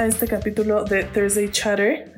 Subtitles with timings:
[0.00, 2.10] A este capítulo de Thursday Chatter,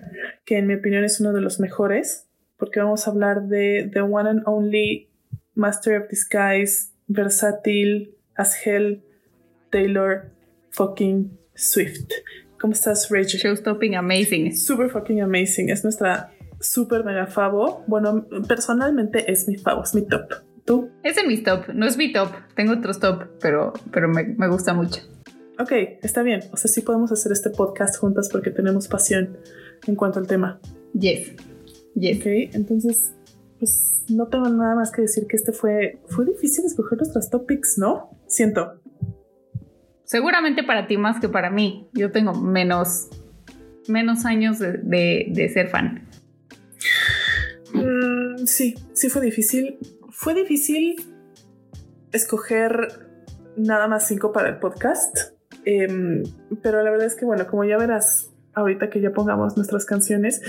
[0.45, 4.02] que en mi opinión es uno de los mejores, porque vamos a hablar de The
[4.02, 5.11] One and Only
[5.57, 9.02] Master of Disguise, versátil, as hell,
[9.71, 10.30] Taylor
[10.71, 12.12] fucking Swift.
[12.60, 13.41] ¿Cómo estás, Rachel?
[13.41, 14.55] Showstopping amazing.
[14.55, 15.69] Super fucking amazing.
[15.69, 17.83] Es nuestra super mega favo.
[17.88, 20.33] Bueno, personalmente es mi favo, es mi top.
[20.65, 20.88] ¿Tú?
[21.02, 22.29] Es de mis top, no es mi top.
[22.55, 25.01] Tengo otros top, pero, pero me, me gusta mucho.
[25.62, 25.71] Ok,
[26.02, 26.41] está bien.
[26.51, 29.39] O sea, sí podemos hacer este podcast juntas porque tenemos pasión
[29.87, 30.61] en cuanto al tema.
[30.93, 31.35] Yes.
[31.95, 32.18] Yes.
[32.18, 33.15] Ok, entonces,
[33.60, 37.79] pues no tengo nada más que decir que este fue, fue difícil escoger nuestros topics,
[37.79, 38.10] ¿no?
[38.27, 38.80] Siento.
[40.02, 41.88] Seguramente para ti más que para mí.
[41.93, 43.09] Yo tengo menos,
[43.87, 46.09] menos años de, de, de ser fan.
[47.73, 49.79] Mm, sí, sí fue difícil.
[50.10, 50.96] Fue difícil
[52.10, 53.09] escoger
[53.57, 55.33] nada más cinco para el podcast.
[55.65, 56.23] Em,
[56.63, 60.43] pero la verdad es que, bueno, como ya verás ahorita que ya pongamos nuestras canciones,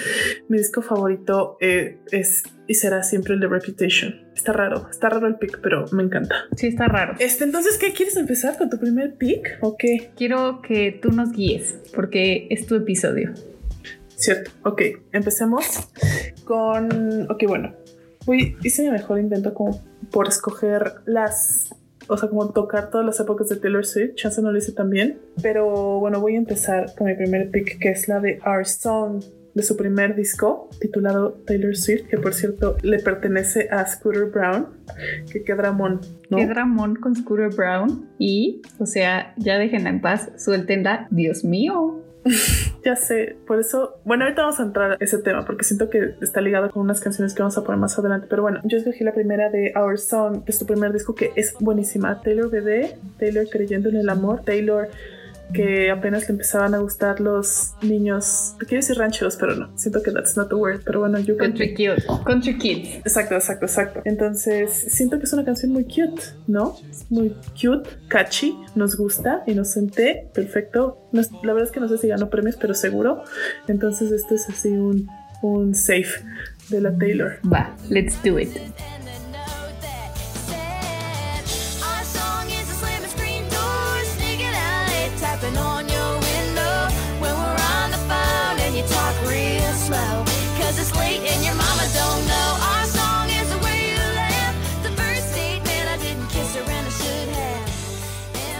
[0.49, 4.15] mi disco favorito eh, es y será siempre el de Reputation.
[4.35, 6.35] Está raro, está raro el pick, pero me encanta.
[6.55, 7.15] Sí, está raro.
[7.19, 10.11] Este, entonces, ¿qué quieres empezar con tu primer pick o qué?
[10.15, 13.33] Quiero que tú nos guíes porque es tu episodio.
[14.15, 15.89] Cierto, ok, empecemos
[16.45, 17.73] con, ok, bueno,
[18.25, 21.75] Fui, hice mi mejor intento como por escoger las
[22.07, 24.15] o sea, como tocar todas las épocas de Taylor Swift.
[24.15, 25.19] Chance no lo hice tan bien.
[25.41, 29.23] Pero bueno, voy a empezar con mi primer pick, que es la de Our Song,
[29.53, 34.67] de su primer disco, titulado Taylor Swift, que por cierto le pertenece a Scooter Brown,
[35.31, 36.37] que qué dramón, ¿no?
[36.37, 38.09] Qué dramón con Scooter Brown.
[38.17, 41.07] Y, o sea, ya déjenla en paz, suéltenla.
[41.11, 42.01] Dios mío.
[42.83, 46.15] ya sé, por eso, bueno, ahorita vamos a entrar a ese tema porque siento que
[46.21, 49.03] está ligado con unas canciones que vamos a poner más adelante, pero bueno, yo escogí
[49.03, 52.97] la primera de Our Song, que es tu primer disco que es buenísima, Taylor Bebé,
[53.17, 54.89] Taylor creyendo en el amor, Taylor
[55.53, 60.11] que apenas le empezaban a gustar los niños, quiero decir rancheros, pero no, siento que
[60.11, 62.97] that's not the word, pero bueno, you Country cute, country kids.
[62.97, 64.01] Exacto, exacto, exacto.
[64.05, 66.75] Entonces, siento que es una canción muy cute, ¿no?
[67.09, 71.07] Muy cute, catchy, nos gusta, inocente, perfecto.
[71.11, 73.23] No, la verdad es que no sé si ganó premios, pero seguro.
[73.67, 75.07] Entonces, este es así un,
[75.41, 76.23] un safe
[76.69, 77.39] de la Taylor.
[77.51, 78.49] Va, let's do it.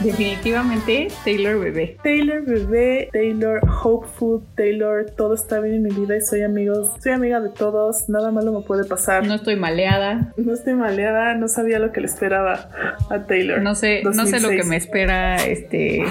[0.03, 1.97] Definitivamente Taylor Bebé.
[2.03, 7.13] Taylor Bebé, Taylor Hopeful, Taylor, todo está bien en mi vida y soy amigos, soy
[7.13, 9.25] amiga de todos, nada malo me puede pasar.
[9.25, 10.33] No estoy maleada.
[10.37, 12.69] No estoy maleada, no sabía lo que le esperaba
[13.09, 13.61] a Taylor.
[13.61, 14.15] No sé, 2006.
[14.15, 16.03] no sé lo que me espera este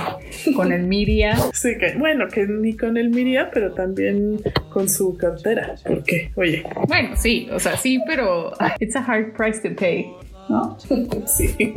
[0.56, 1.36] con el Miria.
[1.52, 5.74] Sí, que bueno, que ni con el Miria, pero también con su cartera.
[5.86, 6.32] ¿Por qué?
[6.34, 6.64] Oye.
[6.88, 10.06] Bueno, sí, o sea, sí, pero it's a hard price to pay.
[10.52, 10.76] ¿No?
[11.26, 11.74] Sí,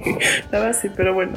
[0.52, 1.34] la verdad sí, pero bueno.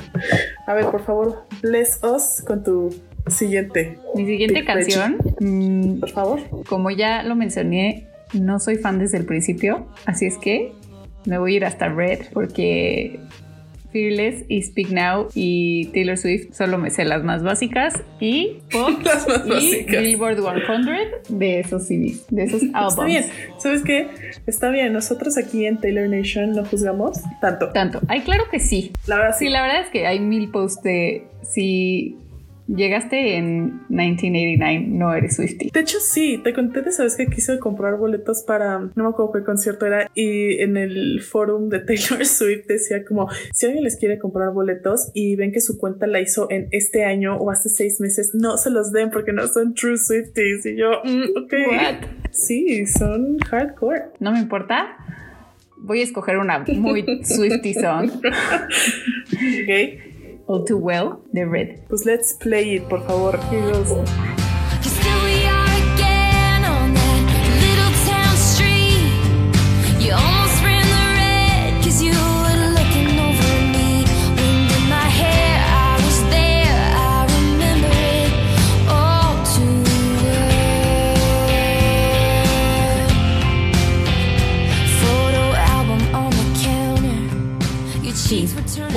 [0.66, 2.94] A ver, por favor, bless us con tu
[3.28, 3.98] siguiente.
[4.14, 6.40] Mi siguiente canción, mmm, por favor.
[6.68, 10.72] Como ya lo mencioné, no soy fan desde el principio, así es que
[11.26, 13.20] me voy a ir hasta Red porque
[13.92, 18.90] Fearless y Speak Now y Taylor Swift solo me sé las más básicas y Pop
[19.00, 20.02] y básicas.
[20.02, 22.90] Billboard 100 de esos CDs, de esos álbumes.
[22.90, 23.24] Está bien,
[23.58, 24.08] ¿sabes qué?
[24.46, 27.70] Está bien, nosotros aquí en Taylor Nation no juzgamos tanto.
[27.70, 28.00] Tanto.
[28.08, 28.92] Ay, claro que sí.
[29.06, 29.46] La verdad sí.
[29.46, 32.16] Sí, la verdad es que hay mil posts de si
[32.68, 35.70] Llegaste en 1989, no eres Swifty.
[35.70, 39.32] De hecho, sí, te conté de sabes que quise comprar boletos para, no me acuerdo
[39.32, 43.96] qué concierto era, y en el forum de Taylor Swift decía como, si alguien les
[43.96, 47.70] quiere comprar boletos y ven que su cuenta la hizo en este año o hace
[47.70, 50.66] seis meses, no se los den porque no son true Swifties.
[50.66, 51.52] Y yo, mm, ok.
[51.70, 52.08] What?
[52.32, 54.10] Sí, son hardcore.
[54.20, 54.96] No me importa.
[55.78, 58.10] Voy a escoger una muy Swifty song.
[58.10, 60.07] ok.
[60.48, 61.86] All Too Well de Red.
[61.88, 63.38] Pues let's play it, por favor.
[63.50, 64.37] Here goes.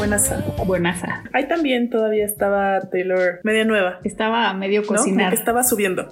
[0.02, 0.44] Buenaza.
[0.66, 1.24] Buenaza.
[1.32, 4.00] Ahí también todavía estaba Taylor media nueva.
[4.04, 5.32] Estaba medio cocinar.
[5.32, 5.38] ¿No?
[5.38, 6.08] Estaba subiendo.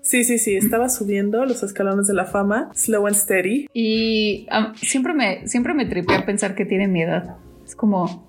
[0.00, 3.68] Sí, sí, sí, estaba subiendo los escalones de la fama, slow and steady.
[3.74, 7.36] Y um, siempre me siempre me tripé a pensar que tiene mi edad.
[7.62, 8.26] Es como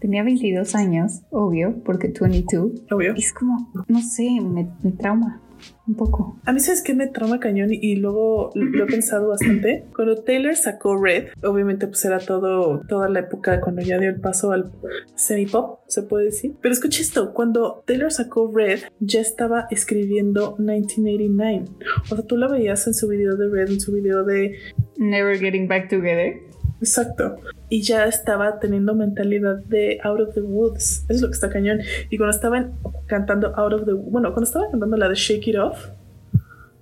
[0.00, 2.86] Tenía 22 años, obvio, porque 22.
[2.90, 3.14] Obvio.
[3.14, 5.43] Y es como, no sé, me, me trauma
[5.86, 6.40] un poco.
[6.44, 7.72] A mí, ¿sabes qué me trauma cañón?
[7.72, 9.84] Y, y luego lo he pensado bastante.
[9.94, 14.20] Cuando Taylor sacó Red, obviamente pues era todo, toda la época cuando ya dio el
[14.20, 14.72] paso al
[15.14, 16.54] semi-pop, se puede decir.
[16.60, 21.64] Pero escucha esto, cuando Taylor sacó Red, ya estaba escribiendo 1989.
[22.10, 24.56] O sea, tú la veías en su video de Red, en su video de...
[24.96, 26.53] Never Getting Back Together.
[26.84, 27.36] Exacto.
[27.70, 31.04] Y ya estaba teniendo mentalidad de Out of the Woods.
[31.08, 31.80] Eso es lo que está cañón.
[32.10, 32.74] Y cuando estaban
[33.06, 35.86] cantando Out of the Bueno, cuando estaba cantando la de Shake It Off,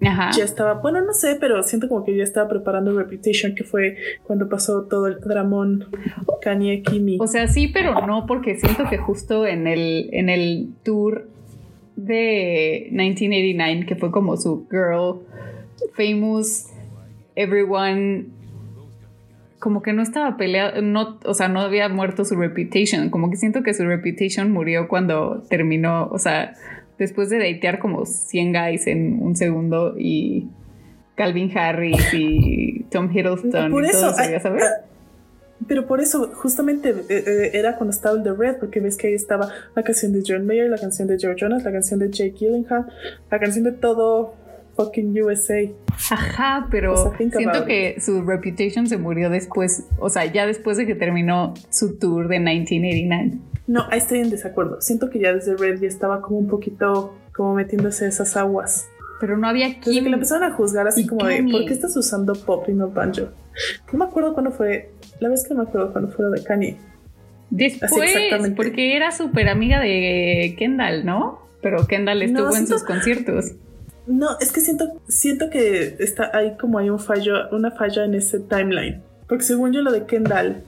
[0.04, 0.30] Ajá.
[0.36, 0.74] ya estaba.
[0.74, 4.82] Bueno, no sé, pero siento como que ya estaba preparando Reputation, que fue cuando pasó
[4.82, 5.86] todo el dramón
[6.40, 7.18] Kanye Kimi.
[7.20, 11.28] O sea, sí, pero no, porque siento que justo en el, en el tour
[11.94, 15.20] de 1989, que fue como su girl,
[15.94, 16.66] famous,
[17.36, 18.26] everyone,
[19.62, 23.36] como que no estaba peleado, no, o sea, no había muerto su reputation, como que
[23.36, 26.54] siento que su reputation murió cuando terminó, o sea,
[26.98, 30.48] después de datear como 100 guys en un segundo y
[31.14, 34.64] Calvin Harris y Tom Hiddleston Por y eso, todo eso, ya sabes.
[34.64, 34.84] ah,
[35.68, 39.06] Pero por eso, justamente eh, eh, era cuando estaba el de Red, porque ves que
[39.06, 42.10] ahí estaba la canción de John Mayer, la canción de Joe Jonas, la canción de
[42.10, 42.86] Jake Gyllenhaal,
[43.30, 44.34] la canción de todo
[44.76, 45.68] fucking USA.
[46.10, 50.46] Ajá, pero O sea, think siento que su reputation se murió después, o sea, ya
[50.46, 53.38] después de que terminó su tour de 1989.
[53.66, 54.80] No, ahí estoy en desacuerdo.
[54.80, 58.88] Siento que ya desde Red ya estaba como un poquito como metiéndose esas aguas.
[59.20, 61.44] Pero no había Desde que quien le empezaron a juzgar así como de.
[61.50, 63.28] ¿por qué estás usando pop y no banjo?
[63.92, 64.90] No me acuerdo cuándo fue,
[65.20, 66.76] la vez que no me acuerdo cuándo fue lo de Kanye.
[67.50, 68.56] Después, exactamente.
[68.56, 71.38] porque era súper amiga de Kendall, ¿no?
[71.60, 73.52] Pero Kendall estuvo en siento- sus conciertos.
[74.06, 78.14] No, es que siento, siento que está ahí como hay un fallo, una falla en
[78.14, 79.02] ese timeline.
[79.28, 80.62] Porque según yo lo de Kendall,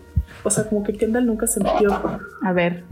[0.45, 1.93] o sea, como que Kendall nunca se metió.
[2.43, 2.85] A ver,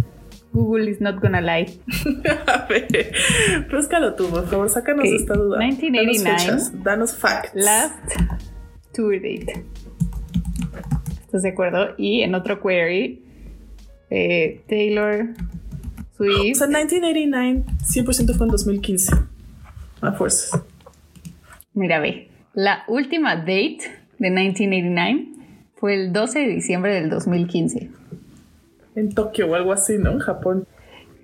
[0.52, 1.78] Google is not gonna lie.
[2.46, 3.12] A ver,
[3.70, 5.58] búscalo tú, por favor, sácanos Ok, de esta duda.
[5.58, 6.18] 1989.
[6.18, 7.50] Danos fechas, danos facts.
[7.54, 7.94] Last
[8.92, 9.64] tour date.
[11.24, 11.94] ¿Estás de acuerdo?
[11.96, 13.24] Y en otro query,
[14.10, 15.28] eh, Taylor
[16.12, 16.56] O Swift.
[16.58, 19.12] sea, 1989 100% fue en 2015.
[20.02, 20.60] A fuerzas.
[21.74, 22.28] Mira, ve.
[22.54, 23.78] La última date
[24.18, 25.26] de 1989
[25.76, 27.90] fue el 12 de diciembre del 2015.
[28.94, 30.10] En Tokio o algo así, ¿no?
[30.12, 30.66] En Japón.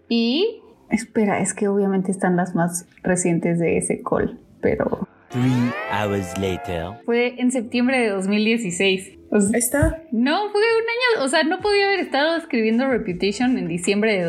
[0.09, 0.61] Y.
[0.91, 6.87] Espera, es que obviamente están las más recientes de ese call, pero Three hours later.
[7.05, 9.19] fue en septiembre de 2016.
[9.31, 10.03] O sea, Ahí está.
[10.13, 14.23] no, fue un año, o sea, no podía haber estado escribiendo Reputation en diciembre de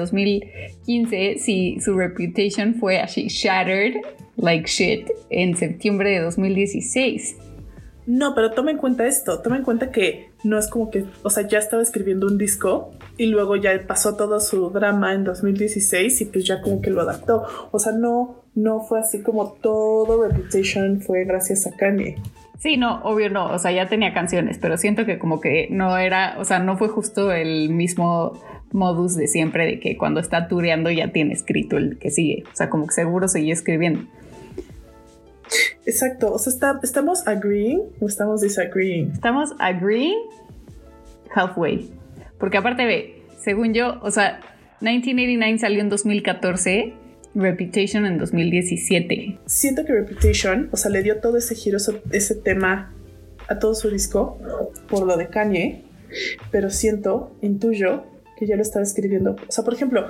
[0.90, 4.02] 2015 si su Reputation fue así shattered
[4.38, 7.38] like shit en septiembre de 2016.
[8.08, 9.40] No, pero toma en cuenta esto.
[9.42, 12.92] Toma en cuenta que no es como que, o sea, ya estaba escribiendo un disco
[13.18, 17.02] y luego ya pasó todo su drama en 2016 y pues ya como que lo
[17.02, 17.46] adaptó.
[17.72, 22.16] O sea, no, no fue así como todo Reputation fue gracias a Kanye.
[22.58, 25.98] Sí, no, obvio no, o sea, ya tenía canciones, pero siento que como que no
[25.98, 28.34] era, o sea, no fue justo el mismo
[28.72, 32.56] modus de siempre de que cuando está tureando ya tiene escrito el que sigue, o
[32.56, 34.02] sea, como que seguro seguía escribiendo.
[35.86, 36.32] Exacto.
[36.34, 39.12] O sea, está- estamos agreeing o estamos disagreeing.
[39.12, 40.18] Estamos agreeing
[41.34, 41.90] halfway,
[42.40, 44.40] porque aparte ve, según yo, o sea,
[44.82, 46.94] 1989 salió en 2014,
[47.36, 49.38] Reputation en 2017.
[49.46, 52.94] Siento que Reputation, o sea, le dio todo ese giro, ese- ese tema
[53.48, 54.38] a todo su disco
[54.90, 55.84] por lo de Kanye,
[56.52, 58.04] pero siento, intuyo
[58.40, 59.36] que ya lo estaba escribiendo.
[59.48, 60.08] O sea, por ejemplo,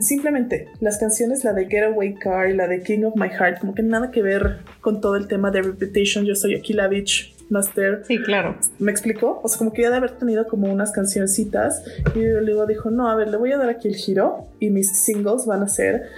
[0.00, 3.74] simplemente las canciones, la de Getaway Car y la de King of My Heart, como
[3.74, 6.24] que nada que ver con todo el tema de Reputation.
[6.24, 8.02] Yo soy aquí la bitch master.
[8.06, 8.56] Sí, claro.
[8.78, 9.40] ¿Me explicó?
[9.42, 11.84] O sea, como que ya de haber tenido como unas cancioncitas
[12.14, 15.04] y luego dijo, no, a ver, le voy a dar aquí el giro y mis
[15.04, 16.08] singles van a ser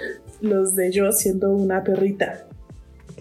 [0.41, 2.47] los de yo siendo una perrita.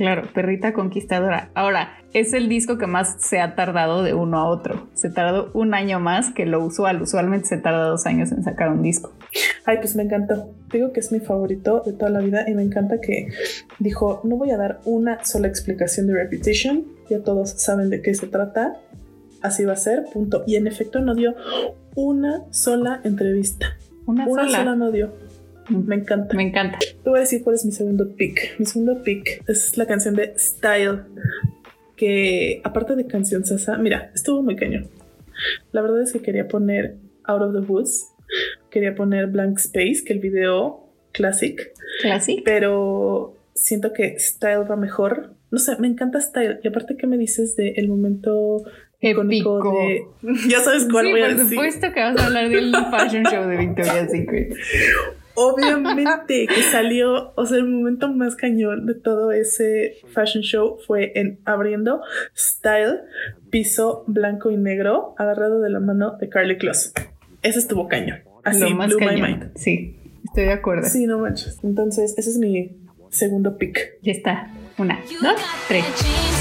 [0.01, 1.51] Claro, perrita conquistadora.
[1.53, 4.87] Ahora, es el disco que más se ha tardado de uno a otro.
[4.95, 7.03] Se tardó un año más que lo usual.
[7.03, 9.13] Usualmente se tarda dos años en sacar un disco.
[9.63, 10.55] Ay, pues me encantó.
[10.73, 13.27] Digo que es mi favorito de toda la vida y me encanta que
[13.77, 18.15] dijo, no voy a dar una sola explicación de Reputation, ya todos saben de qué
[18.15, 18.77] se trata,
[19.43, 20.43] así va a ser, punto.
[20.47, 21.35] Y en efecto no dio
[21.93, 23.77] una sola entrevista.
[24.07, 24.57] Una, Una sola.
[24.57, 25.11] sola no dio.
[25.87, 26.35] Me encanta.
[26.35, 26.77] Me encanta.
[26.79, 28.59] Te voy a decir cuál es mi segundo pick.
[28.59, 30.99] Mi segundo pick es la canción de Style,
[31.95, 34.87] que aparte de canción sasa, mira, estuvo muy cañón.
[35.71, 38.07] La verdad es que quería poner Out of the Woods,
[38.69, 42.41] quería poner Blank Space, que el video classic, Classic.
[42.45, 45.33] pero siento que Style va mejor.
[45.51, 46.59] No sé, me encanta Style.
[46.63, 48.63] Y aparte, ¿qué me dices de el momento
[49.01, 50.03] icónico de.
[50.49, 51.49] Ya sabes cuál Sí, voy a por decir.
[51.51, 54.53] supuesto que vas a hablar del fashion show de Victoria's Secret.
[55.41, 61.11] Obviamente que salió, o sea, el momento más cañón de todo ese fashion show fue
[61.15, 62.01] en abriendo
[62.35, 63.01] Style,
[63.49, 66.93] piso blanco y negro, agarrado de la mano de Carly Kloss.
[67.41, 68.19] Ese estuvo cañón.
[68.43, 69.51] Así, Lo más blew my mind.
[69.55, 70.87] Sí, estoy de acuerdo.
[70.87, 71.59] Sí, no manches.
[71.63, 72.77] Entonces, ese es mi
[73.09, 73.99] segundo pick.
[74.01, 74.51] Ya está.
[74.77, 75.35] Una, dos,
[75.67, 76.40] tres.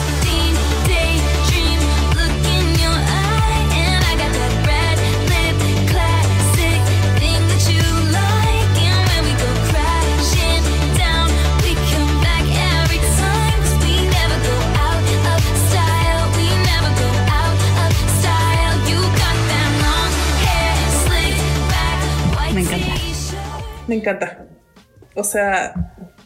[25.21, 25.75] O sea,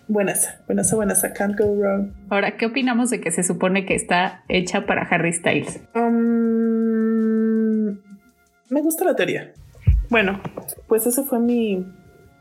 [0.06, 1.20] buenas, buenas, buenas.
[1.36, 2.12] Can't go wrong.
[2.28, 5.80] Ahora, ¿qué opinamos de que se supone que está hecha para Harry Styles?
[5.96, 7.98] Um,
[8.70, 9.52] me gusta la teoría.
[10.10, 10.40] Bueno,
[10.86, 11.84] pues ese fue mi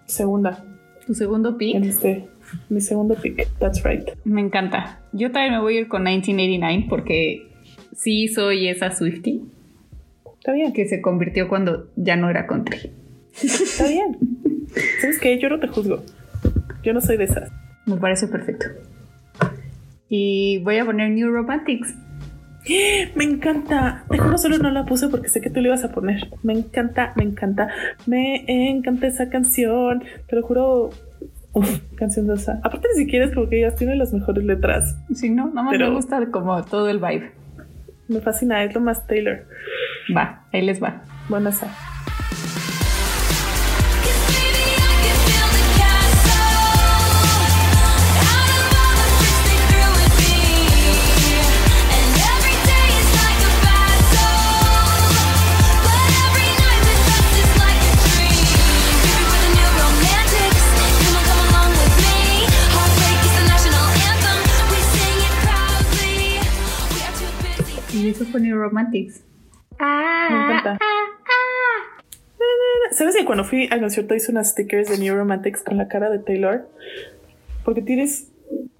[0.05, 0.63] segunda
[1.07, 2.27] Tu segundo en pick este,
[2.69, 3.47] mi segundo pick.
[3.57, 4.11] That's right.
[4.23, 4.99] me encanta.
[5.11, 7.51] Yo también me voy a ir con 1989 porque
[7.95, 9.41] sí soy esa Swiftie
[10.37, 12.91] Está bien, que se convirtió cuando ya no era country.
[13.41, 14.19] está bien.
[15.01, 15.39] ¿Sabes qué?
[15.39, 16.03] Yo no te juzgo.
[16.83, 17.51] Yo no soy de esas.
[17.85, 18.65] Me parece perfecto.
[20.09, 21.95] Y voy a poner New Romantics.
[23.15, 24.05] Me encanta.
[24.09, 26.29] Te juro, solo no la puse porque sé que tú le ibas a poner.
[26.43, 27.67] Me encanta, me encanta.
[28.05, 30.03] Me encanta esa canción.
[30.27, 30.89] Te lo juro.
[31.53, 32.59] Uf, canción de esa.
[32.63, 34.97] Aparte, ni siquiera es como que ellas tienen las mejores letras.
[35.13, 37.31] Si no, nada más Pero- me gusta como todo el vibe.
[38.07, 39.45] Me fascina, es lo más Taylor.
[40.15, 41.03] Va, ahí les va.
[41.29, 41.67] Buena esa.
[68.03, 69.23] Y eso fue New Romantics.
[69.79, 70.77] Me encanta.
[72.91, 76.09] ¿Sabes que cuando fui al concierto hice unas stickers de New Romantics con la cara
[76.09, 76.67] de Taylor?
[77.63, 78.29] Porque tienes,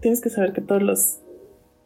[0.02, 1.20] tienes que saber que todos los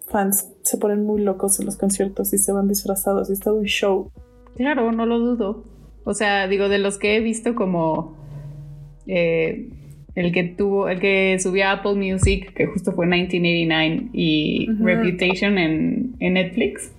[0.07, 3.55] fans se ponen muy locos en los conciertos y se van disfrazados y es todo
[3.55, 4.11] un show.
[4.55, 5.63] Claro, no lo dudo.
[6.05, 8.17] O sea, digo, de los que he visto como
[9.05, 9.69] eh,
[10.15, 14.67] el que tuvo, el que subió a Apple Music, que justo fue 1989, y.
[14.79, 16.91] Reputation en, en Netflix,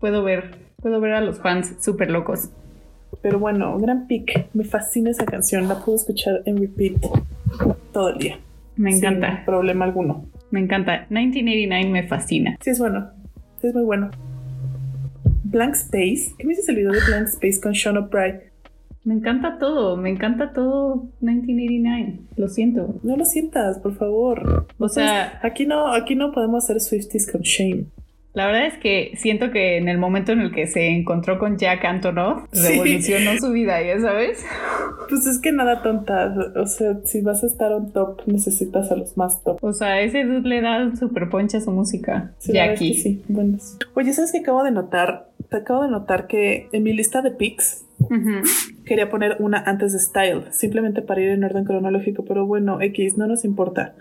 [0.00, 2.50] puedo ver, puedo ver a los fans súper locos.
[3.22, 4.48] Pero bueno, gran pick.
[4.54, 5.66] Me fascina esa canción.
[5.68, 6.94] La puedo escuchar en repeat
[7.92, 8.38] todo el día.
[8.76, 10.26] Me Sin encanta, problema alguno.
[10.50, 11.06] me encanta.
[11.10, 12.56] 1989 me fascina.
[12.60, 13.10] Sí, es bueno.
[13.60, 14.10] Sí, es muy bueno.
[15.44, 16.32] Blank Space.
[16.38, 18.40] ¿Qué me dices el video de Blank Space con Sean O'Brien?
[19.04, 22.18] Me encanta todo, me encanta todo 1989.
[22.36, 22.94] Lo siento.
[23.02, 24.66] No lo sientas, por favor.
[24.78, 27.86] O sea- aquí no, aquí no podemos hacer Swifties con shame.
[28.34, 31.56] La verdad es que siento que en el momento en el que se encontró con
[31.58, 32.68] Jack Antonoff, Sí.
[32.68, 34.44] revolucionó su vida, ya sabes.
[35.08, 36.34] Pues es que nada tonta.
[36.56, 39.58] O sea, si vas a estar on top, necesitas a los más top.
[39.62, 42.32] O sea, ese dude le da super poncha a su música.
[42.38, 42.94] Sí, Jackie.
[42.94, 43.22] sí.
[43.28, 43.76] Buenos.
[43.94, 45.28] Oye, ¿sabes qué acabo de notar?
[45.50, 47.30] Te acabo de notar que en mi lista de
[48.84, 53.16] quería poner una antes de Style, simplemente para ir en orden cronológico, pero bueno, X,
[53.16, 53.94] no nos importa.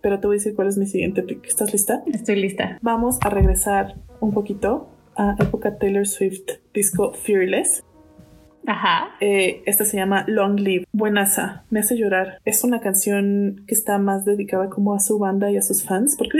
[0.00, 1.46] Pero te voy a decir cuál es mi siguiente pick.
[1.46, 2.02] ¿Estás lista?
[2.12, 2.78] Estoy lista.
[2.82, 7.84] Vamos a regresar un poquito a época Taylor Swift, disco Fearless.
[8.66, 9.16] Ajá.
[9.20, 10.86] Eh, esta se llama Long Live.
[10.92, 12.38] Buenaza, me hace llorar.
[12.44, 16.16] Es una canción que está más dedicada como a su banda y a sus fans,
[16.16, 16.38] porque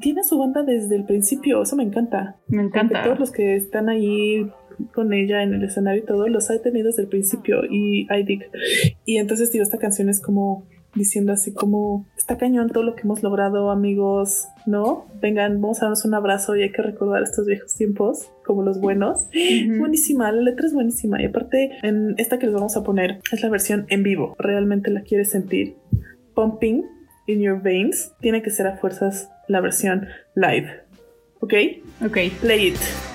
[0.00, 2.36] tiene a su banda desde el principio, eso me encanta.
[2.48, 3.02] Me encanta.
[3.02, 4.50] todos los que están ahí
[4.94, 8.22] con ella en el escenario y todo, los ha tenido desde el principio y I
[8.24, 8.44] dig.
[9.04, 13.02] Y entonces, digo, esta canción es como diciendo así como, está cañón todo lo que
[13.02, 15.06] hemos logrado, amigos, ¿no?
[15.20, 18.80] Vengan, vamos a darnos un abrazo y hay que recordar estos viejos tiempos como los
[18.80, 19.26] buenos.
[19.28, 19.78] Ujú.
[19.78, 21.22] Buenísima, la letra es buenísima.
[21.22, 24.36] Y aparte, en esta que les vamos a poner es la versión en vivo.
[24.38, 25.76] Realmente la quieres sentir.
[26.34, 26.84] Pumping
[27.26, 28.12] in your veins.
[28.20, 30.68] Tiene que ser a fuerzas la versión live.
[31.40, 31.54] ¿Ok?
[32.04, 32.18] Ok.
[32.40, 33.11] Play it.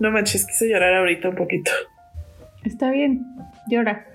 [0.00, 1.70] No manches, quise llorar ahorita un poquito.
[2.64, 3.26] Está bien,
[3.68, 4.06] llora.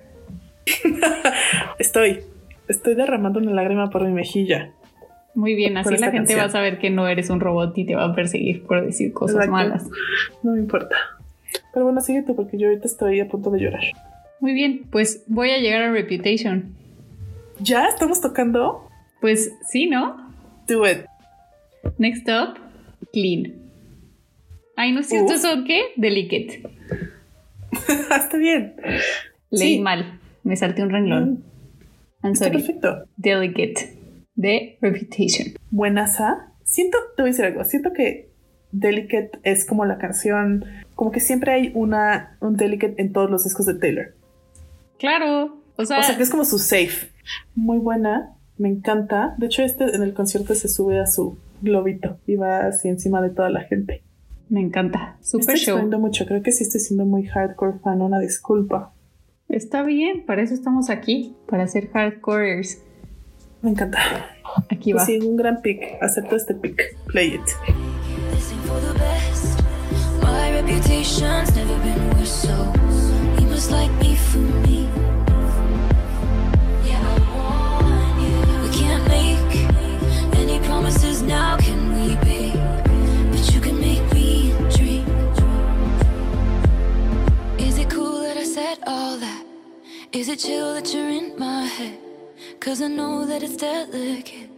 [1.79, 2.21] Estoy,
[2.67, 4.71] estoy derramando una lágrima por mi mejilla.
[5.35, 7.95] Muy bien, así la gente va a saber que no eres un robot y te
[7.95, 9.51] va a perseguir por decir cosas Exacto.
[9.51, 9.89] malas.
[10.43, 10.95] No me importa.
[11.73, 13.83] Pero bueno, sigue tú porque yo ahorita estoy a punto de llorar.
[14.39, 16.75] Muy bien, pues voy a llegar a Reputation.
[17.59, 18.87] ¿Ya estamos tocando?
[19.21, 20.31] Pues sí, ¿no?
[20.67, 21.05] Do it.
[21.97, 22.59] Next up,
[23.11, 23.62] Clean.
[24.75, 25.33] Ay, no es cierto.
[25.33, 25.81] ¿eso qué?
[25.97, 26.63] Delicate.
[28.15, 28.75] Está bien.
[29.49, 29.79] Leí Sí.
[29.81, 31.43] mal, me salté un renglón.
[32.23, 32.57] I'm Está sorry.
[32.57, 33.05] perfecto.
[33.17, 33.97] Delicate.
[34.35, 35.53] De Reputation.
[35.69, 36.51] Buenaza.
[36.63, 37.63] Siento, te voy a decir algo.
[37.63, 38.31] Siento que
[38.71, 40.65] Delicate es como la canción,
[40.95, 44.15] como que siempre hay una, un Delicate en todos los discos de Taylor.
[44.97, 47.09] Claro, o sea, O sea que es como su safe.
[47.55, 49.35] Muy buena, me encanta.
[49.37, 53.21] De hecho, este en el concierto se sube a su globito y va así encima
[53.21, 54.01] de toda la gente.
[54.49, 55.17] Me encanta.
[55.21, 55.99] Super estoy show.
[55.99, 58.93] mucho, creo que sí estoy siendo muy hardcore fan, una disculpa.
[59.49, 62.81] Está bien, para eso estamos aquí, para ser hardcorers.
[63.61, 63.99] Me encanta.
[64.69, 65.05] Aquí Pues va.
[65.05, 65.81] sí, un gran pick.
[66.01, 66.97] Acepto este pick.
[67.07, 67.41] Play it.
[70.21, 72.73] My reputation's never been worse, so
[90.13, 91.97] Is it chill that you're in my head?
[92.59, 94.49] Cause I know that it's delicate.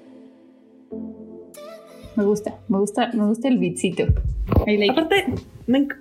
[2.18, 4.06] Me gusta, me gusta, me gusta el beatcito.
[4.68, 4.92] Like.
[4.92, 5.26] Aparte,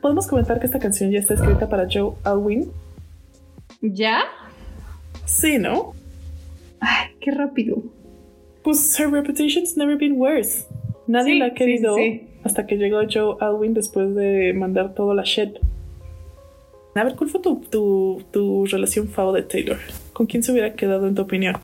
[0.01, 2.71] podemos comentar que esta canción ya está escrita para Joe Alwyn.
[3.81, 4.23] ¿Ya?
[5.25, 5.95] Sí, ¿no?
[6.81, 7.83] Ay, qué rápido.
[8.62, 10.67] Pues her reputation's never been worse.
[11.07, 12.27] Nadie Sí, la ha sí, querido sí.
[12.45, 15.59] hasta que llegó Joe Alwyn después de mandar todo la shit.
[16.94, 19.78] A ver, ¿cuál fue tu, tu, tu relación favo de Taylor?
[20.12, 21.57] ¿Con quién se hubiera quedado en tu opinión?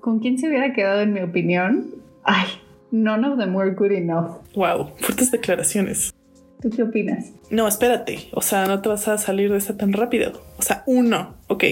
[0.00, 1.90] ¿Con quién se hubiera quedado en mi opinión?
[2.22, 2.46] Ay,
[2.92, 4.36] none of them were good enough.
[4.54, 6.14] Wow, fuertes declaraciones.
[6.62, 7.32] ¿Tú qué opinas?
[7.50, 8.28] No, espérate.
[8.32, 10.40] O sea, no te vas a salir de esta tan rápido.
[10.58, 11.64] O sea, uno, ok.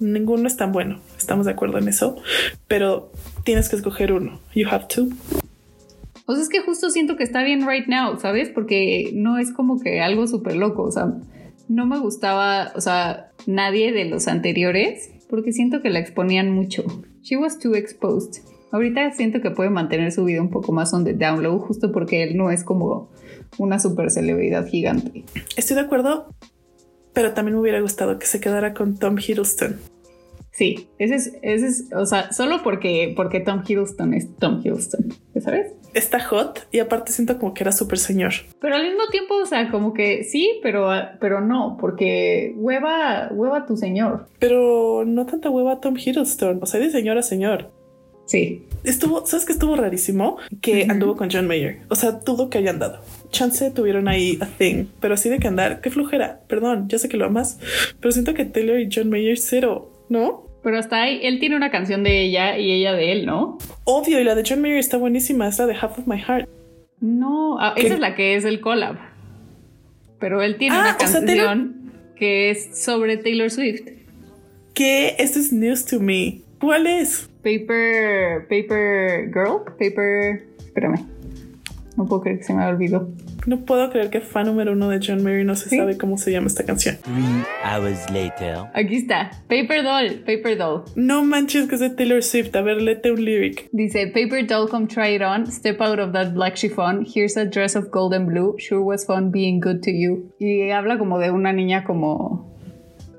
[0.00, 1.00] Ninguno es tan bueno.
[1.18, 2.16] Estamos de acuerdo en eso.
[2.68, 3.10] Pero
[3.44, 4.40] tienes que escoger uno.
[4.54, 5.08] You have to.
[6.26, 8.48] O sea, es que justo siento que está bien right now, ¿sabes?
[8.48, 11.12] Porque no es como que algo súper loco, o sea,
[11.68, 16.84] no me gustaba, o sea, nadie de los anteriores, porque siento que la exponían mucho.
[17.22, 18.42] She was too exposed.
[18.72, 22.22] Ahorita siento que puede mantener su vida un poco más on the down justo porque
[22.22, 23.10] él no es como
[23.58, 25.24] una super celebridad gigante.
[25.56, 26.28] Estoy de acuerdo.
[27.12, 29.76] Pero también me hubiera gustado que se quedara con Tom Hiddleston.
[30.56, 35.12] Sí, ese es, ese es, o sea, solo porque, porque Tom Hiddleston es Tom Hiddleston,
[35.38, 35.72] ¿sabes?
[35.92, 38.32] Está hot y aparte siento como que era súper señor.
[38.58, 40.88] Pero al mismo tiempo, o sea, como que sí, pero,
[41.20, 44.28] pero no, porque hueva, hueva tu señor.
[44.38, 46.60] Pero no tanta hueva Tom Hiddleston.
[46.62, 47.70] O sea, de señor a señor.
[48.24, 50.38] Sí, Estuvo, ¿sabes qué estuvo rarísimo?
[50.60, 51.80] Que anduvo con John Mayer.
[51.88, 53.00] O sea, dudo que hayan dado.
[53.30, 56.40] Chance tuvieron ahí a thing, pero así de que andar, qué flujera.
[56.46, 57.58] Perdón, yo sé que lo amas,
[58.00, 60.45] pero siento que Taylor y John Mayer cero, ¿no?
[60.66, 63.56] Pero hasta ahí, él tiene una canción de ella y ella de él, ¿no?
[63.84, 66.48] Obvio, y la de John Mayer está buenísima, es la de Half of My Heart.
[66.98, 68.96] No, ah, esa es la que es el collab.
[70.18, 73.82] Pero él tiene Ah, una o sea, canción que es sobre Taylor Swift.
[74.74, 75.14] ¿Qué?
[75.20, 76.40] Esto es news to me.
[76.58, 77.30] ¿Cuál es?
[77.44, 81.06] Paper, Paper Girl, Paper, espérame.
[81.96, 83.08] No puedo creer que se me olvidó.
[83.46, 85.76] No puedo creer que fan número uno de John Mayer no se ¿Sí?
[85.76, 86.96] sabe cómo se llama esta canción.
[87.02, 88.56] Three hours later.
[88.74, 90.82] Aquí está, Paper Doll, Paper Doll.
[90.96, 92.54] No manches que es de Taylor Swift.
[92.56, 93.68] A ver, léete un lyric.
[93.72, 95.46] Dice, Paper doll, come try it on.
[95.46, 97.04] Step out of that black chiffon.
[97.06, 98.56] Here's a dress of gold and blue.
[98.58, 100.32] Sure was fun being good to you.
[100.40, 102.52] Y habla como de una niña como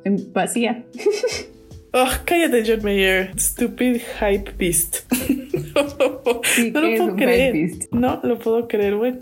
[0.03, 0.83] en- vacía.
[1.93, 3.31] Oh, cállate, John Mayer.
[3.39, 5.11] Stupid hype beast.
[6.43, 7.69] Sí, no lo puedo un creer.
[7.91, 9.19] No lo puedo creer, bueno.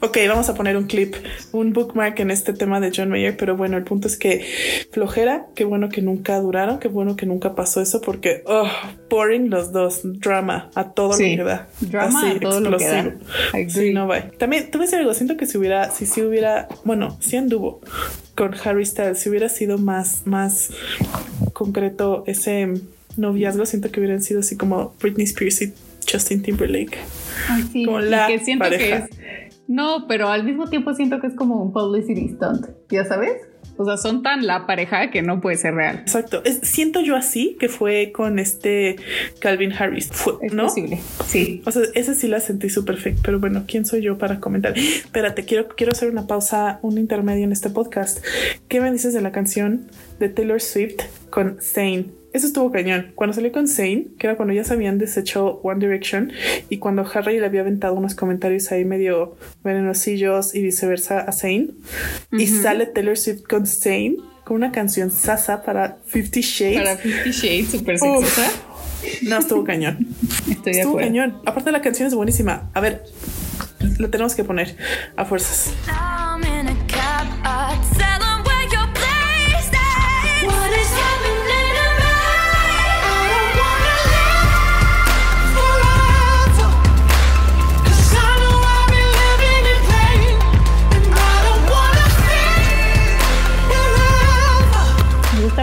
[0.00, 1.16] Ok, vamos a poner un clip,
[1.50, 4.46] un bookmark en este tema de John Mayer, pero bueno, el punto es que
[4.92, 8.68] flojera, qué bueno que nunca duraron, qué bueno que nunca pasó eso, porque, oh,
[9.10, 11.68] boring los dos, drama a todo Sí, lo que da.
[11.80, 13.16] drama a todo lo que da.
[13.68, 14.30] Sí, no va.
[14.38, 17.80] También, a decir algo, siento que si hubiera, si sí hubiera, bueno, si anduvo
[18.36, 20.70] con Harry Styles, si hubiera sido más, más
[21.52, 22.68] concreto ese
[23.16, 25.72] noviazgo, siento que hubieran sido así como Britney Spears y
[26.08, 26.98] Justin Timberlake.
[27.48, 29.06] Ay, sí, Como y la que siento pareja.
[29.08, 29.47] que es...
[29.68, 33.32] No, pero al mismo tiempo siento que es como un publicity stunt, ¿ya sabes?
[33.76, 35.98] O sea, son tan la pareja que no puede ser real.
[35.98, 36.42] Exacto.
[36.44, 38.96] Es- siento yo así que fue con este
[39.40, 40.64] Calvin Harris, fue, Es ¿no?
[40.64, 40.98] posible.
[41.26, 41.62] Sí.
[41.64, 44.76] O sea, ese sí la sentí súper fake, pero bueno, ¿quién soy yo para comentar?
[44.76, 48.24] Espérate, quiero, quiero hacer una pausa, un intermedio en este podcast.
[48.66, 49.86] ¿Qué me dices de la canción
[50.18, 52.17] de Taylor Swift con Zayn?
[52.32, 53.12] Eso estuvo cañón.
[53.14, 56.32] Cuando salió con Zayn, que era cuando ya se habían deshecho One Direction
[56.68, 61.76] y cuando Harry le había aventado unos comentarios ahí medio venenosillos y viceversa a Zayn,
[62.32, 66.78] y sale Taylor Swift con Zayn con una canción sasa para Fifty Shades.
[66.78, 68.50] Para Fifty Shades, súper sexosa.
[69.22, 70.08] No, estuvo cañón.
[70.50, 71.38] Estoy de Estuvo cañón.
[71.44, 72.70] Aparte la canción es buenísima.
[72.72, 73.04] A ver,
[73.98, 74.76] lo tenemos que poner
[75.16, 75.72] a fuerzas.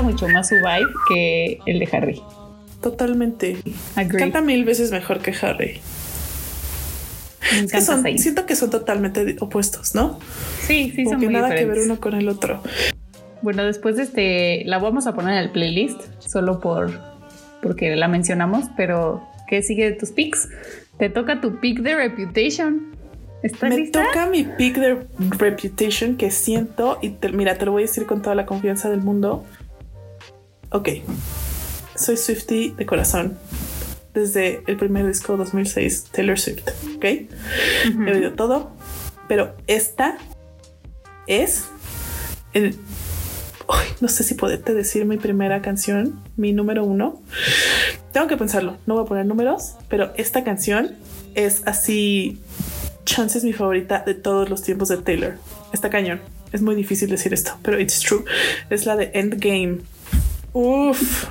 [0.06, 2.22] Mucho más su vibe que el de Harry.
[2.82, 3.58] Totalmente.
[3.96, 4.20] Agree.
[4.20, 5.80] Canta mil veces mejor que Harry.
[7.62, 10.20] Me que son- siento que son totalmente opuestos, ¿no?
[10.62, 12.62] Sí, sí, Como son que muy nada que ver uno con el otro.
[13.42, 16.92] Bueno, después de este, la vamos a poner en el playlist, solo por
[17.62, 20.48] porque la mencionamos, pero ¿qué sigue de tus picks?
[20.98, 22.96] Te toca tu pick de Reputation.
[23.44, 24.04] ¿Estás Me lista?
[24.06, 25.06] toca mi pick de
[25.38, 28.90] Reputation que siento y te- mira, te lo voy a decir con toda la confianza
[28.90, 29.46] del mundo.
[30.72, 30.90] Ok,
[31.96, 33.38] soy Swifty de corazón
[34.14, 37.04] desde el primer disco 2006, Taylor Swift, ¿ok?
[37.04, 38.72] He oído todo,
[39.28, 40.18] pero esta
[41.28, 41.66] es
[42.54, 42.78] el...
[43.68, 47.22] Ay, no sé si poderte decir mi primera canción, mi número uno.
[48.12, 50.96] Tengo que pensarlo, no voy a poner números, pero esta canción
[51.36, 52.40] es así
[53.06, 55.36] Chance es mi favorita de todos los tiempos de Taylor.
[55.72, 56.22] Está cañón.
[56.52, 58.24] Es muy difícil decir esto, pero it's true.
[58.70, 59.80] Es la de Endgame.
[60.58, 61.26] Uf,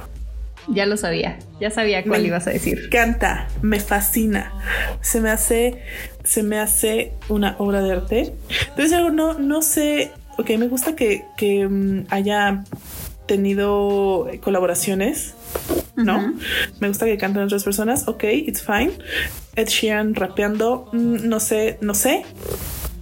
[0.69, 2.89] Ya lo sabía, ya sabía cuál Me ibas a decir.
[2.91, 4.53] canta, me fascina.
[5.01, 5.83] Se me hace,
[6.25, 8.35] se me hace una obra de arte.
[8.69, 10.11] Entonces algo no, no sé.
[10.37, 12.65] Ok, me gusta que, que mm, haya
[13.27, 15.35] tenido colaboraciones.
[15.97, 16.35] ¿no?
[16.81, 18.09] Me gusta que canten otras personas.
[18.09, 18.93] Ok, it's fine.
[19.57, 20.91] Ed Sheeran rapeando.
[20.93, 22.25] mm, No sé, no sé.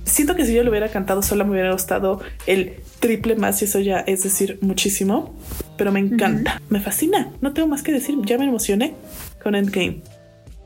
[0.05, 3.67] Siento que si yo lo hubiera cantado sola me hubiera gustado el triple más y
[3.67, 5.35] eso ya es decir muchísimo.
[5.77, 7.31] Pero me encanta, me fascina.
[7.43, 8.17] No tengo más que decir.
[8.25, 8.95] Ya me emocioné
[9.43, 10.01] con Endgame.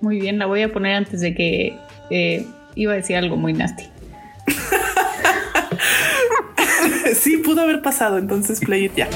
[0.00, 1.74] Muy bien, la voy a poner antes de que
[2.10, 3.84] eh, iba a decir algo muy nasty.
[7.14, 8.18] sí, pudo haber pasado.
[8.18, 9.08] Entonces play it ya.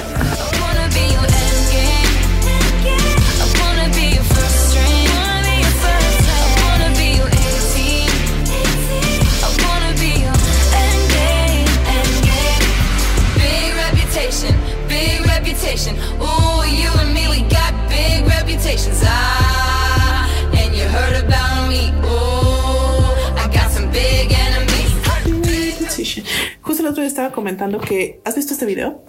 [27.05, 29.03] Estaba comentando que has visto este video.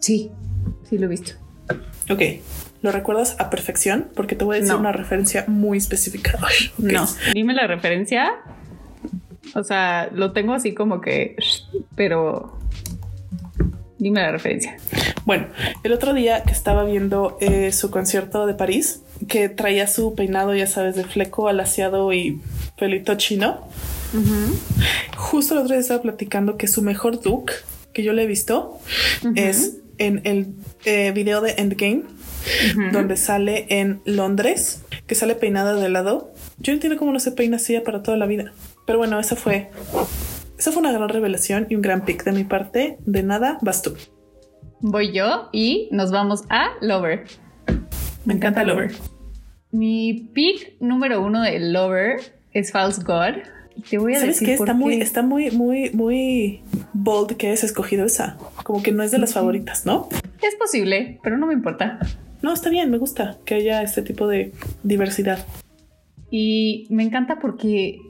[0.00, 0.30] Sí,
[0.88, 1.32] sí lo he visto.
[2.10, 2.22] Ok,
[2.82, 4.80] lo recuerdas a perfección porque te voy a decir No.
[4.80, 6.38] una referencia muy específica.
[6.78, 8.30] No, dime la referencia.
[9.54, 11.36] O sea, lo tengo así como que,
[11.96, 12.58] pero
[13.98, 14.76] dime la referencia.
[15.24, 15.48] Bueno,
[15.82, 20.54] el otro día que estaba viendo eh, su concierto de París, que traía su peinado,
[20.54, 22.40] ya sabes, de fleco alaciado y
[22.78, 23.66] pelito chino.
[25.16, 27.52] Justo el otro día estaba platicando que su mejor look
[27.92, 28.78] que yo le he visto
[29.34, 32.04] es en el eh, video de Endgame,
[32.92, 36.32] donde sale en Londres, que sale peinada de lado.
[36.58, 38.52] Yo no entiendo cómo no se peina así para toda la vida.
[38.86, 39.70] Pero bueno, esa fue,
[40.58, 42.98] esa fue una gran revelación y un gran pick de mi parte.
[43.00, 43.96] De nada, vas tú.
[44.80, 47.26] Voy yo y nos vamos a Lover.
[48.24, 48.92] Me encanta Lover.
[49.70, 52.20] Mi pick número uno de Lover
[52.52, 53.42] es False God.
[53.78, 54.54] Y te voy a ¿Sabes decir qué?
[54.54, 56.62] Está muy, está muy, muy, muy
[56.94, 58.36] bold que hayas escogido esa.
[58.64, 60.08] Como que no es de las favoritas, ¿no?
[60.42, 62.00] Es posible, pero no me importa.
[62.42, 65.46] No, está bien, me gusta que haya este tipo de diversidad.
[66.28, 68.00] Y me encanta porque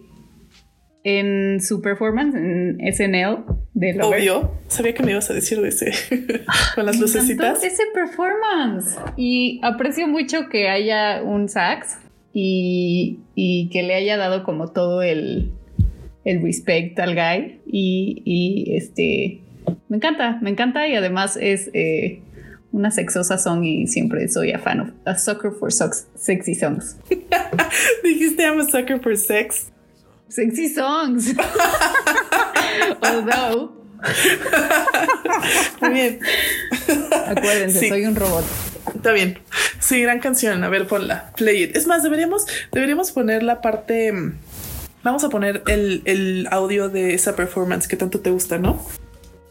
[1.05, 4.21] en su performance en SNL de Lover.
[4.21, 5.93] Obvio, sabía que me ibas a decir de ese
[6.75, 7.63] con las Me lucecitas.
[7.63, 11.99] ese performance y aprecio mucho que haya un sax
[12.33, 15.53] y, y que le haya dado como todo el,
[16.31, 19.41] el respect al guy y, y, este
[19.89, 22.21] me encanta, me encanta y además es eh,
[22.73, 26.97] una sexosa song y siempre soy a fan of a sucker for sox- sexy songs.
[28.05, 29.71] Dijiste I'm a sucker for sex.
[30.29, 31.35] Sexy songs.
[33.03, 33.73] Although
[35.81, 36.21] Muy bien.
[37.27, 37.89] Acuérdense, Sí.
[37.89, 38.45] soy un robot.
[38.95, 39.39] Está bien.
[39.81, 40.63] Sí, gran canción.
[40.65, 41.33] A ver, ponla.
[41.37, 41.77] Play it.
[41.77, 44.13] Es más, deberíamos, deberíamos poner la parte.
[45.03, 48.81] Vamos a poner el, el audio de esa performance que tanto te gusta, ¿no?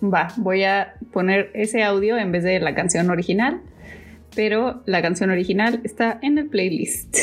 [0.03, 3.62] Va, voy a poner ese audio en vez de la canción original,
[4.36, 7.17] pero la canción original está en el playlist.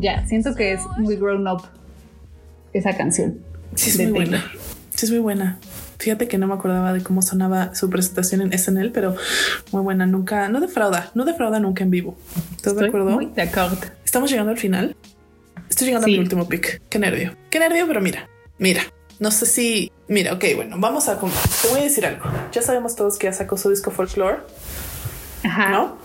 [0.00, 1.62] Ya, siento que es muy grown up
[2.72, 3.38] esa canción.
[3.74, 4.40] Sí, es de muy Taylor.
[4.40, 4.52] buena.
[4.94, 5.58] Sí, es muy buena.
[5.98, 9.14] Fíjate que no me acordaba de cómo sonaba su presentación en SNL, pero
[9.72, 10.06] muy buena.
[10.06, 12.16] Nunca, no defrauda, no defrauda nunca en vivo.
[12.56, 13.10] ¿Estás de Estoy acuerdo?
[13.10, 13.76] muy de acuerdo.
[14.04, 14.96] Estamos llegando al final.
[15.68, 16.14] Estoy llegando Sí.
[16.14, 16.80] a mi último pick.
[16.88, 17.36] Qué nervio.
[17.50, 18.82] Qué nervio, pero mira, mira.
[19.18, 19.92] No sé si.
[20.08, 21.18] Mira, ok, bueno, vamos a.
[21.20, 22.24] Te voy a decir algo.
[22.52, 24.38] Ya sabemos todos que ya sacó su disco Folklore,
[25.44, 25.68] Ajá.
[25.70, 25.98] ¿no?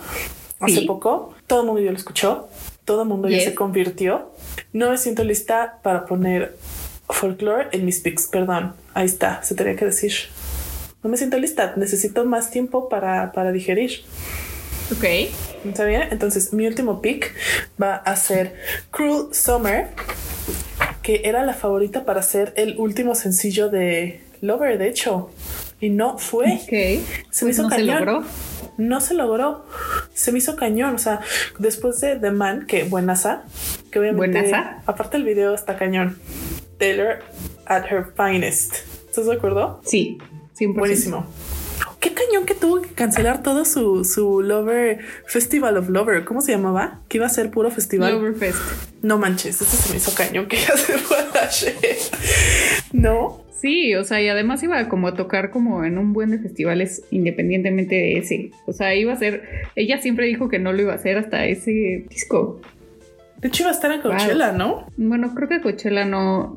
[0.60, 0.86] Hace Sí.
[0.86, 1.34] poco.
[1.48, 2.50] Todo el mundo ya lo escuchó.
[2.86, 3.46] Todo mundo ya Yes.
[3.46, 4.32] se convirtió.
[4.74, 6.56] No me siento lista para poner
[7.10, 8.28] Folklore en mis picks.
[8.28, 8.74] Perdón.
[8.94, 9.42] Ahí está.
[9.44, 10.14] Se tenía que decir.
[11.04, 11.74] No me siento lista.
[11.76, 14.02] Necesito más tiempo para, para digerir.
[14.92, 15.04] Ok.
[15.66, 16.04] ¿Está bien?
[16.12, 17.34] Entonces, mi último pick
[17.82, 18.56] va a ser
[18.92, 19.88] Cruel Summer,
[21.02, 25.32] que era la favorita para ser el último sencillo de Lover, de hecho.
[25.82, 26.54] Y no fue.
[26.54, 26.70] Ok.
[26.70, 28.06] Se me Pues hizo no se cañón.
[28.06, 28.24] logró.
[28.78, 29.66] No se logró.
[30.14, 30.96] Se me hizo cañón.
[30.96, 31.22] O sea,
[31.60, 33.44] después de The Man, que buenaza,
[33.92, 34.42] que obviamente.
[34.42, 34.82] Buenaza.
[34.86, 36.18] Aparte, el video está cañón.
[36.78, 37.20] Taylor
[37.66, 38.76] at her finest.
[39.08, 39.82] ¿Estás de acuerdo?
[39.86, 40.18] Sí,
[40.58, 40.78] 100%.
[40.78, 41.26] Buenísimo.
[42.00, 46.24] Qué cañón que tuvo que cancelar todo su, su Lover Festival of Lover.
[46.24, 47.00] ¿Cómo se llamaba?
[47.08, 48.14] Que iba a ser puro festival.
[48.14, 48.60] Loverfest.
[49.02, 51.98] No manches, eso se me hizo cañón que ya se fue a ayer.
[52.92, 53.45] No.
[53.56, 57.04] Sí, o sea, y además iba como a tocar como en un buen de festivales
[57.10, 58.52] independientemente de ese.
[58.68, 59.44] O sea, iba a ser,
[59.76, 62.60] ella siempre dijo que no lo iba a hacer hasta ese disco.
[63.38, 64.88] De hecho, iba a estar en Coachella, ¿no?
[64.98, 66.56] Bueno, creo que Coachella no,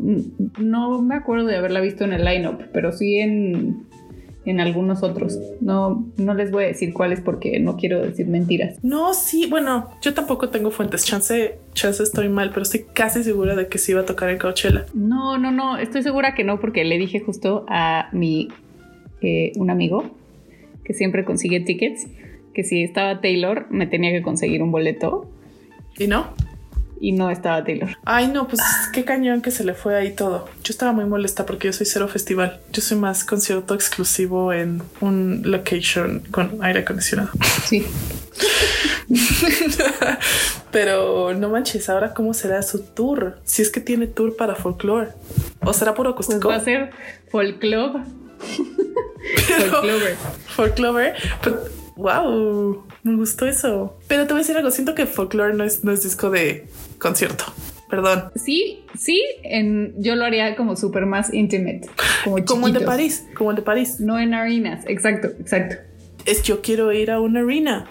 [0.58, 3.87] no me acuerdo de haberla visto en el lineup, pero sí en,
[4.50, 5.38] en algunos otros.
[5.60, 8.82] No, no les voy a decir cuáles porque no quiero decir mentiras.
[8.82, 11.04] No, sí, bueno, yo tampoco tengo fuentes.
[11.04, 14.38] Chance, chance estoy mal, pero estoy casi segura de que sí iba a tocar en
[14.38, 14.86] Coachella.
[14.94, 18.48] No, no, no, estoy segura que no porque le dije justo a mi
[19.20, 20.10] eh, un amigo
[20.84, 22.06] que siempre consigue tickets
[22.54, 25.28] que si estaba Taylor me tenía que conseguir un boleto
[25.98, 26.28] ¿Y no?
[27.00, 27.90] Y no estaba Taylor.
[28.04, 28.60] Ay, no, pues
[28.92, 30.48] qué cañón que se le fue ahí todo.
[30.64, 32.60] Yo estaba muy molesta porque yo soy cero festival.
[32.72, 37.30] Yo soy más concierto exclusivo en un location con aire acondicionado.
[37.64, 37.86] Sí.
[40.70, 43.38] Pero no manches, ahora cómo será su tour?
[43.44, 45.08] Si es que tiene tour para folklore.
[45.64, 46.48] ¿O será puro Pues acústico?
[46.48, 46.90] va a ser
[47.30, 48.00] folklore.
[49.70, 50.16] Folklore.
[50.46, 51.14] Folklore.
[51.42, 51.64] Pero,
[51.96, 53.98] wow, me gustó eso.
[54.06, 56.68] Pero te voy a decir algo, siento que folklore no es, no es disco de
[56.98, 57.44] concierto.
[57.88, 58.24] Perdón.
[58.34, 61.88] Sí, sí, en, yo lo haría como súper más intimate.
[62.24, 62.80] Como, Como el de.
[62.80, 63.98] París, como el de París.
[63.98, 64.84] No en arenas.
[64.86, 65.76] Exacto, exacto.
[66.26, 67.86] Es yo quiero ir a una arena.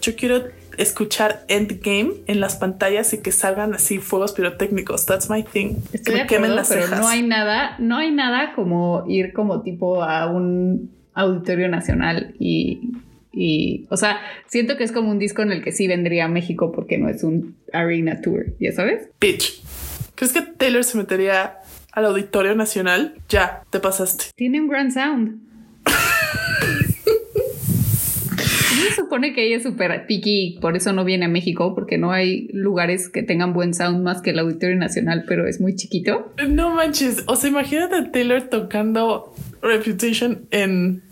[0.00, 0.44] Yo quiero
[0.76, 5.04] escuchar Endgame en las pantallas y que salgan así fuegos pirotécnicos.
[5.04, 5.74] That's my thing.
[5.92, 7.00] Estoy que de acuerdo, las pero cejas.
[7.00, 12.92] no hay nada, no hay nada como ir como tipo a un auditorio nacional y,
[13.32, 16.28] y, o sea, siento que es como un disco en el que sí vendría a
[16.28, 19.08] México porque no es un arena tour, ¿ya sabes?
[19.20, 19.62] Bitch.
[20.14, 21.58] ¿Crees que Taylor se metería
[21.92, 23.14] al Auditorio Nacional?
[23.28, 24.26] Ya, te pasaste.
[24.34, 25.40] Tiene un gran sound.
[28.90, 32.12] Se supone que ella es súper picky, por eso no viene a México, porque no
[32.12, 36.32] hay lugares que tengan buen sound más que el Auditorio Nacional, pero es muy chiquito.
[36.48, 37.24] No manches.
[37.26, 41.02] O sea, imagínate a Taylor tocando Reputation en,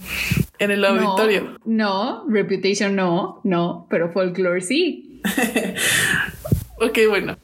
[0.58, 1.58] en el auditorio.
[1.64, 5.20] No, no, Reputation no, no, pero Folklore sí.
[6.80, 7.36] Ok, bueno.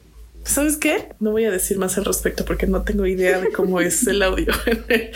[0.43, 1.09] ¿Sabes qué?
[1.19, 4.21] No voy a decir más al respecto porque no tengo idea de cómo es el
[4.21, 5.11] audio en el,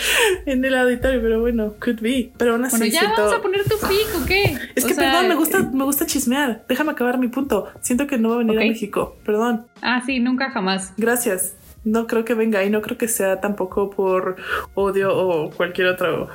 [0.48, 2.32] en el auditorio, pero bueno, could be.
[2.38, 4.58] Pero aún así Bueno, ya siento- vamos a poner tu pick, ¿o qué?
[4.76, 6.66] Es O que sea, perdón, me gusta, me gusta chismear.
[6.68, 7.68] Déjame acabar mi punto.
[7.82, 9.18] Siento que no va a venir a México.
[9.24, 9.68] Perdón.
[9.84, 10.94] Ah, sí, nunca jamás.
[10.98, 11.56] Gracias.
[11.84, 14.36] No creo que venga y no creo que sea tampoco por
[14.74, 16.30] odio o cualquier otro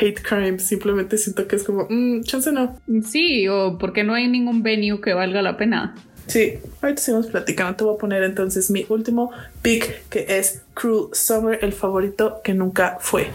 [0.00, 0.58] hate crime.
[0.58, 2.78] Simplemente siento que es como, mm, chance no.
[3.04, 5.94] Sí, o porque no hay ningún venue que valga la pena.
[6.26, 7.74] Sí, ahorita seguimos platicando.
[7.74, 9.30] Te voy a poner entonces mi último
[9.62, 13.28] pick que es Cruel Summer, el favorito que nunca fue.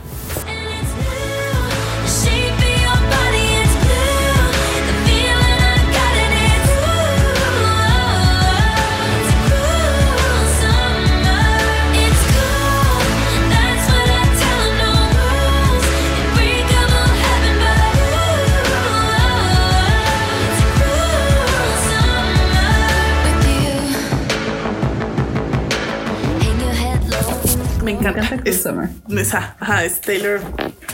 [28.09, 28.89] Está Cruel Es- Summer.
[29.09, 30.41] Esa, ajá, es Taylor,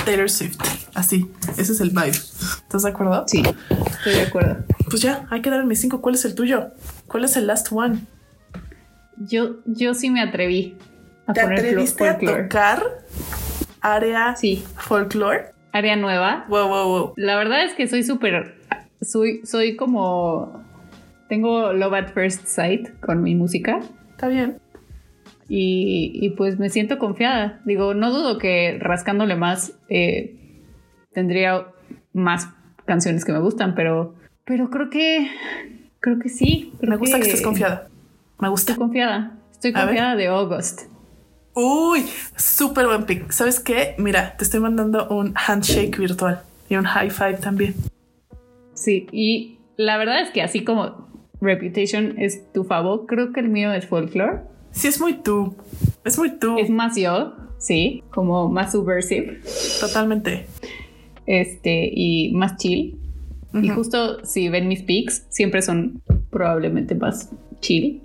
[0.06, 0.58] Taylor Swift.
[0.94, 2.10] Así, ese es el vibe.
[2.10, 3.24] ¿Estás de acuerdo?
[3.28, 3.44] Sí,
[3.92, 4.64] estoy de acuerdo.
[4.90, 6.02] Pues ya, hay que dar mis cinco.
[6.02, 6.72] ¿Cuál es el tuyo?
[7.08, 8.00] ¿Cuál es el last one?
[9.18, 10.78] Yo, yo sí me atreví
[11.28, 12.44] a ¿Te poner atreviste a folklore.
[12.44, 12.84] tocar
[13.82, 15.52] área Sí, folklore?
[15.72, 16.46] área nueva.
[16.50, 17.14] Wow, wow, wow.
[17.18, 18.56] La verdad es que soy súper.
[19.02, 20.64] Soy, soy como.
[21.30, 23.80] Tengo love at first sight con mi música.
[24.12, 24.60] Está bien.
[25.50, 27.62] Y, y pues me siento confiada.
[27.66, 30.64] Digo, no dudo que rascándole más eh,
[31.12, 31.66] tendría
[32.14, 32.50] más
[32.86, 35.28] canciones que me gustan, pero, pero creo que
[36.00, 36.74] creo que sí.
[36.80, 37.88] creo Me gusta que estés confiada.
[38.40, 38.74] Me gusta.
[38.74, 39.38] Estoy confiada.
[39.52, 40.84] Estoy confiada de August.
[41.54, 42.06] Uy,
[42.38, 43.32] súper buen pick.
[43.32, 43.96] ¿Sabes qué?
[43.98, 47.74] Mira, te estoy mandando un handshake virtual y un high five también.
[48.74, 51.10] Sí, y la verdad es que así como
[51.42, 54.44] Reputation es tu favor, creo que el mío es Folklore.
[54.72, 55.56] Sí, es muy tú.
[56.04, 56.58] Es muy tú.
[56.58, 59.42] Es más yo, sí, como más subversive.
[59.80, 60.46] Totalmente.
[61.26, 62.98] este, y más chill.
[63.54, 67.30] Y justo si ven mis pics, siempre son probablemente más
[67.62, 68.02] chill.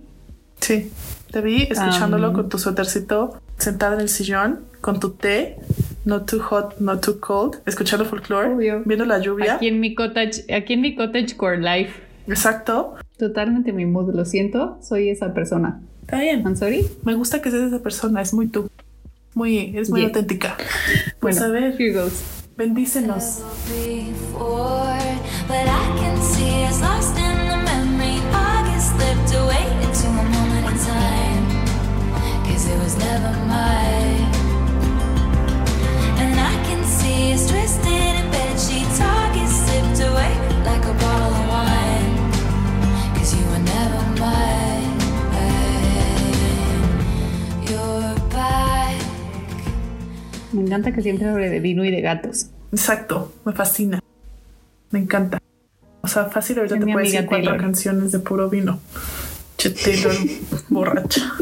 [0.60, 0.90] Sí.
[1.30, 5.56] Te vi escuchándolo con tu suétercito, sentada en el sillón, con tu té,
[6.04, 8.82] not too hot, not too cold, escuchando folklore, Obvio.
[8.84, 9.56] viendo la lluvia.
[9.56, 12.00] Aquí en mi cottage, aquí en mi cottage core life.
[12.26, 12.94] Exacto.
[13.18, 15.80] Totalmente mi mood, lo siento, soy esa persona.
[16.04, 16.42] Está bien.
[16.44, 16.86] I'm sorry.
[17.02, 18.68] Me gusta que seas esa persona, es muy tú.
[19.34, 20.08] Muy, es muy Yeah.
[20.08, 20.56] auténtica.
[21.18, 22.12] Pues Bueno, a ver, here goes.
[22.56, 23.40] bendícenos.
[50.54, 52.46] Me encanta que siempre hable de vino y de gatos.
[52.70, 54.00] Exacto, me fascina.
[54.92, 55.42] Me encanta.
[56.00, 58.78] O sea, fácil ahorita te amiga decir cuatro canciones de puro vino.
[59.56, 60.14] Che, Taylor,
[60.68, 61.32] borracha.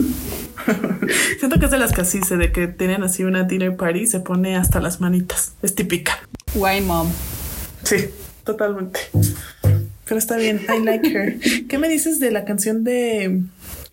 [1.38, 4.00] Siento que es de las que así se de que tienen así una dinner party
[4.00, 5.52] y se pone hasta las manitas.
[5.60, 6.18] Es típica.
[6.54, 7.10] Why mom?
[7.82, 8.08] Sí,
[8.44, 9.00] totalmente.
[10.06, 11.38] Pero está bien, I like her.
[11.68, 13.42] ¿Qué me dices de la canción de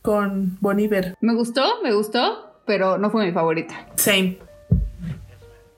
[0.01, 1.15] con Bon Iver?
[1.19, 3.88] Me gustó, me gustó, pero no fue mi favorita.
[3.95, 4.48] Same.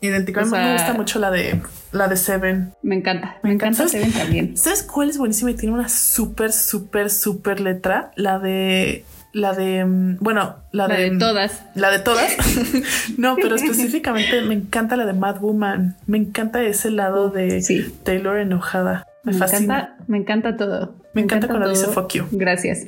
[0.02, 0.40] Idéntico.
[0.40, 1.62] A mí me gusta mucho la de
[1.92, 2.74] la de Seven.
[2.82, 3.88] Me encanta, Me me, encanta.
[3.88, 4.58] Seven también.
[4.58, 8.12] ¿Sabes cuál es buenísima y tiene una súper, súper, súper letra?
[8.16, 9.06] La de.
[9.34, 9.86] La de.
[9.86, 11.12] mm, Bueno, la, La de.
[11.12, 11.64] de todas.
[11.76, 12.36] La de todas.
[13.18, 15.96] no, pero específicamente me encanta la de Mad Woman.
[16.08, 17.94] Me encanta ese lado de Sí.
[18.04, 19.06] Taylor enojada.
[19.24, 19.62] Me, Me fascina.
[19.80, 20.96] encanta, me encanta todo.
[21.14, 22.26] Me encanta cuando dice fuck you.
[22.32, 22.88] Gracias.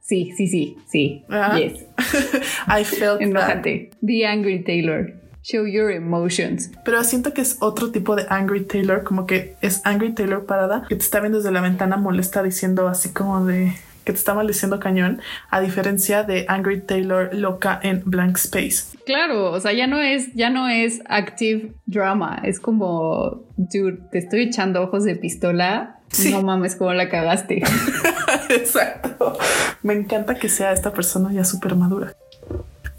[0.00, 1.24] Sí, sí, sí, sí.
[1.30, 1.56] Ah.
[1.58, 1.84] Yes.
[2.66, 3.28] I felt that.
[3.28, 3.90] Enójate.
[4.00, 5.12] Be angry, Taylor.
[5.50, 6.70] Show your emotions.
[6.84, 10.84] Pero siento que es otro tipo de Angry Taylor, como que es Angry Taylor parada,
[10.86, 13.72] que te está viendo desde la ventana molesta diciendo así como de
[14.04, 18.96] que te está maldiciendo cañón, a diferencia de Angry Taylor loca en Blank Space.
[19.06, 22.40] Claro, o sea, ya no es, ya no es active drama.
[22.44, 26.00] Es como, dude, te estoy echando ojos de pistola.
[26.10, 26.30] Sí.
[26.30, 27.62] No mames, cómo la cagaste.
[28.50, 29.38] Exacto.
[29.82, 32.14] Me encanta que sea esta persona ya súper madura.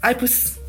[0.00, 0.59] Ay, pues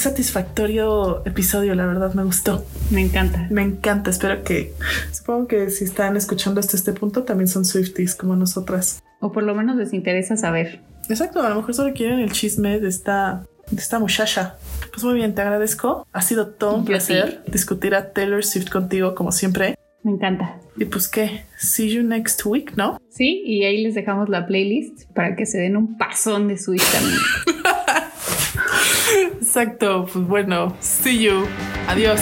[0.00, 2.64] satisfactorio episodio, la verdad, me gustó.
[2.90, 3.46] Me encanta.
[3.50, 4.72] Me encanta, espero que,
[5.12, 9.02] supongo que si están escuchando hasta este punto, también son Swifties como nosotras.
[9.20, 10.80] O por lo menos les interesa saber.
[11.08, 14.56] Exacto, a lo mejor solo quieren el chisme de esta, de esta muchacha.
[14.92, 16.06] Pues muy bien, te agradezco.
[16.12, 19.74] Ha sido todo un Yo placer discutir a Taylor Swift contigo, como siempre.
[20.02, 20.58] Me encanta.
[20.78, 22.98] Y pues qué, see you next week, ¿no?
[23.10, 26.82] Sí, y ahí les dejamos la playlist para que se den un pasón de Switch
[26.92, 27.59] también.
[29.40, 31.46] Exacto, pues bueno, see you.
[31.88, 32.20] Adiós.